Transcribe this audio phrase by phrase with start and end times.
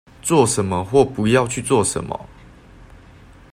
[0.23, 2.19] 做什麼或不要去做什麼